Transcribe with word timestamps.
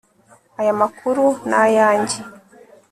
Aya 0.59 0.73
makuru 0.81 1.25
ni 1.47 1.55
ayanjye 1.63 2.17